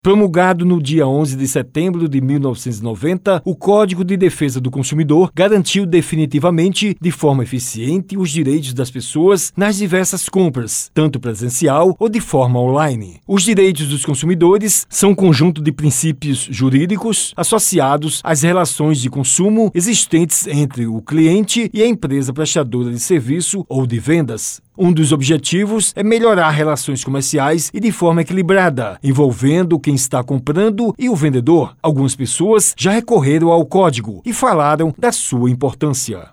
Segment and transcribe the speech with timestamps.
[0.00, 5.84] Promulgado no dia 11 de setembro de 1990, o Código de Defesa do Consumidor garantiu
[5.84, 12.20] definitivamente, de forma eficiente, os direitos das pessoas nas diversas compras, tanto presencial ou de
[12.20, 13.20] forma online.
[13.26, 19.68] Os direitos dos consumidores são um conjunto de princípios jurídicos associados às relações de consumo
[19.74, 24.62] existentes entre o cliente e a empresa prestadora de serviço ou de vendas.
[24.80, 30.94] Um dos objetivos é melhorar relações comerciais e de forma equilibrada, envolvendo quem está comprando
[30.96, 31.74] e o vendedor.
[31.82, 36.28] Algumas pessoas já recorreram ao código e falaram da sua importância.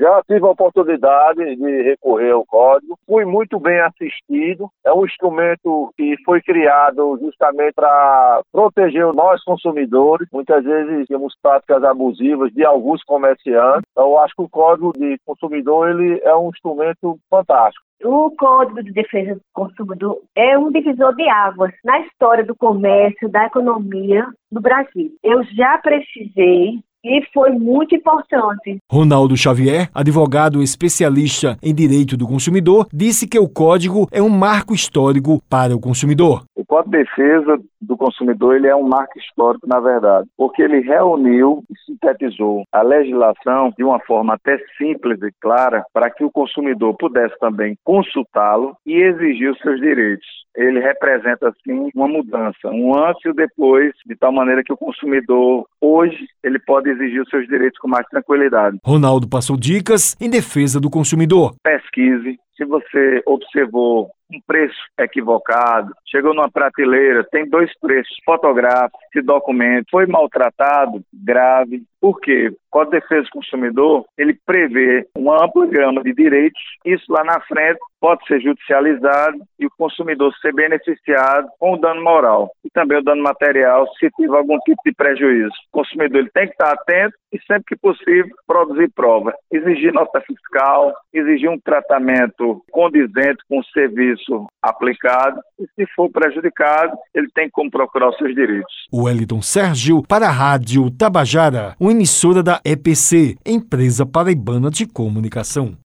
[0.00, 4.70] Já tive a oportunidade de recorrer ao código, fui muito bem assistido.
[4.82, 10.26] É um instrumento que foi criado justamente para proteger nós consumidores.
[10.32, 13.84] Muitas vezes temos práticas abusivas de alguns comerciantes.
[13.92, 17.84] Então, eu acho que o código de consumidor ele é um instrumento fantástico.
[18.02, 23.28] O Código de Defesa do Consumidor é um divisor de águas na história do comércio,
[23.28, 25.12] da economia do Brasil.
[25.22, 28.78] Eu já precisei e foi muito importante.
[28.90, 34.74] Ronaldo Xavier, advogado especialista em direito do consumidor, disse que o código é um marco
[34.74, 36.44] histórico para o consumidor.
[36.54, 40.80] O Código de Defesa do Consumidor ele é um marco histórico, na verdade, porque ele
[40.80, 46.30] reuniu e sintetizou a legislação de uma forma até simples e clara para que o
[46.30, 50.26] consumidor pudesse também consultá-lo e exigir os seus direitos.
[50.54, 54.76] Ele representa, assim, uma mudança, um antes e o depois, de tal maneira que o
[54.76, 58.78] consumidor, hoje, ele pode exigir os seus direitos com mais tranquilidade.
[58.84, 61.54] Ronaldo passou dicas em defesa do consumidor.
[61.62, 62.38] Pesquise.
[62.56, 69.86] Se você observou um preço equivocado, chegou numa prateleira, tem dois preços, fotográfico, esse documento
[69.90, 71.82] foi maltratado, grave.
[71.98, 72.48] Por quê?
[72.48, 77.24] O Código de Defesa do Consumidor, ele prevê uma ampla gama de direitos, isso lá
[77.24, 82.70] na frente pode ser judicializado e o consumidor ser beneficiado com o dano moral e
[82.70, 85.52] também o dano material se tiver algum tipo de prejuízo.
[85.72, 90.20] O consumidor ele tem que estar atento e sempre que possível produzir prova, exigir nota
[90.22, 97.48] fiscal, exigir um tratamento condizente com o serviço aplicado e se for prejudicado, ele tem
[97.50, 98.72] como procurar os seus direitos.
[98.90, 105.76] O Wellington Sérgio para a Rádio Tabajara, uma emissora da EPC, Empresa Paraibana de Comunicação.